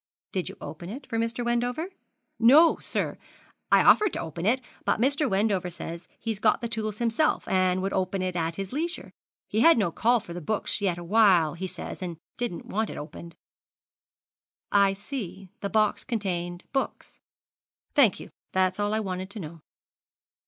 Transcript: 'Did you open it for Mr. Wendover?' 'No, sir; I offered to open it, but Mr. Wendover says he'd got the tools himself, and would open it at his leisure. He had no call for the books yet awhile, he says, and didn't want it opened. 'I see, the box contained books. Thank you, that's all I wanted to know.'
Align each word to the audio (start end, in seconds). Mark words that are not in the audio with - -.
'Did 0.31 0.49
you 0.49 0.57
open 0.59 0.89
it 0.89 1.05
for 1.05 1.19
Mr. 1.19 1.45
Wendover?' 1.45 1.89
'No, 2.39 2.77
sir; 2.79 3.19
I 3.71 3.83
offered 3.83 4.13
to 4.13 4.19
open 4.19 4.47
it, 4.47 4.59
but 4.83 4.99
Mr. 4.99 5.29
Wendover 5.29 5.69
says 5.69 6.07
he'd 6.19 6.41
got 6.41 6.59
the 6.59 6.67
tools 6.67 6.97
himself, 6.97 7.47
and 7.47 7.83
would 7.83 7.93
open 7.93 8.23
it 8.23 8.35
at 8.35 8.55
his 8.55 8.73
leisure. 8.73 9.11
He 9.47 9.59
had 9.59 9.77
no 9.77 9.91
call 9.91 10.19
for 10.19 10.33
the 10.33 10.41
books 10.41 10.81
yet 10.81 10.97
awhile, 10.97 11.53
he 11.53 11.67
says, 11.67 12.01
and 12.01 12.17
didn't 12.35 12.65
want 12.65 12.89
it 12.89 12.97
opened. 12.97 13.35
'I 14.71 14.93
see, 14.93 15.49
the 15.59 15.69
box 15.69 16.03
contained 16.03 16.63
books. 16.73 17.19
Thank 17.93 18.19
you, 18.19 18.31
that's 18.53 18.79
all 18.79 18.95
I 18.95 18.99
wanted 18.99 19.29
to 19.29 19.39
know.' 19.39 19.61